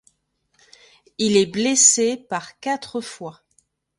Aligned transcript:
Il 1.19 1.37
est 1.37 1.45
blessé 1.45 2.17
par 2.17 2.59
quatre 2.59 3.01
fois. 3.01 3.43